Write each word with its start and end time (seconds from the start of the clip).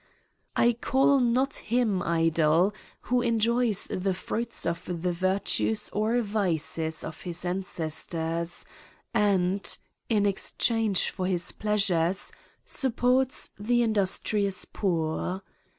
I 0.55 0.73
call 0.73 1.19
not 1.19 1.53
him 1.53 2.01
idle 2.01 2.73
who 3.01 3.21
enjoys 3.21 3.85
the 3.91 4.15
fruits 4.15 4.65
of 4.65 4.85
the 4.87 5.11
virtues 5.11 5.91
or 5.93 6.19
vices 6.21 7.03
of 7.03 7.21
his 7.21 7.45
ancestors, 7.45 8.65
and, 9.13 9.77
in 10.09 10.25
exchange 10.25 11.11
for 11.11 11.27
hib 11.27 11.41
pleasures, 11.59 12.31
supports 12.65 13.51
the 13.59 13.83
indus* 13.83 14.17
trious 14.17 14.65
poor. 14.73 15.43